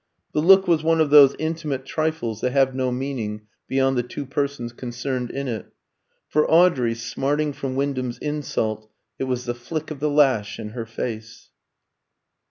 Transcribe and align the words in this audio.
The 0.33 0.39
look 0.41 0.67
was 0.67 0.81
one 0.81 0.99
of 0.99 1.11
those 1.11 1.35
intimate 1.37 1.85
trifles 1.85 2.41
that 2.41 2.53
have 2.53 2.73
no 2.73 2.91
meaning 2.91 3.41
beyond 3.67 3.95
the 3.95 4.01
two 4.01 4.25
persons 4.25 4.73
concerned 4.73 5.29
in 5.29 5.47
it. 5.47 5.67
For 6.27 6.49
Audrey, 6.49 6.95
smarting 6.95 7.53
from 7.53 7.75
Wyndham's 7.75 8.17
insult, 8.17 8.89
it 9.19 9.25
was 9.25 9.45
the 9.45 9.53
flick 9.53 9.91
of 9.91 9.99
the 9.99 10.09
lash 10.09 10.57
in 10.57 10.69
her 10.69 10.87
face. 10.87 11.51